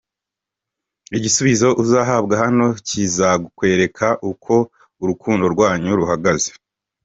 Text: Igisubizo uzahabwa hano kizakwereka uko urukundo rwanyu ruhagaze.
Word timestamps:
Igisubizo 1.17 1.67
uzahabwa 1.83 2.33
hano 2.43 2.65
kizakwereka 2.87 4.07
uko 4.31 4.53
urukundo 5.01 5.43
rwanyu 5.53 5.89
ruhagaze. 5.99 6.49